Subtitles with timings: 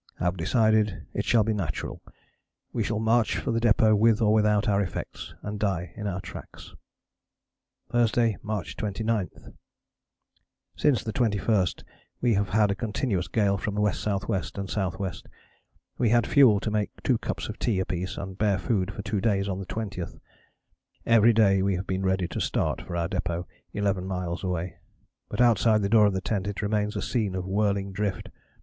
[0.17, 2.01] Have decided it shall be natural
[2.73, 6.19] we shall march for the depôt with or without our effects and die in our
[6.19, 6.73] tracks."
[7.91, 9.29] "Thursday, March 29.
[10.75, 11.83] Since the 21st
[12.19, 14.33] we have had a continuous gale from W.S.W.
[14.55, 15.11] and S.W.
[15.99, 19.21] We had fuel to make two cups of tea apiece and bare food for two
[19.21, 20.19] days on the 20th.
[21.05, 24.77] Every day we have been ready to start for our depôt 11 miles away,
[25.29, 28.29] but outside the door of the tent it remains a scene of whirling drift.